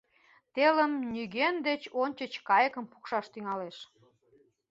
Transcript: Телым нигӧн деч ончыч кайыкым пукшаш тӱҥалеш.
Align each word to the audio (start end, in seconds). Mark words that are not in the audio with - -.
Телым 0.53 0.91
нигӧн 1.13 1.55
деч 1.67 1.81
ончыч 2.01 2.33
кайыкым 2.47 2.85
пукшаш 2.91 3.25
тӱҥалеш. 3.33 3.77